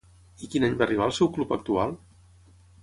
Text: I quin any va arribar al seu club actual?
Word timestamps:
I 0.45 0.47
quin 0.53 0.65
any 0.67 0.79
va 0.79 0.83
arribar 0.87 1.05
al 1.09 1.15
seu 1.19 1.31
club 1.37 1.55
actual? 1.59 1.97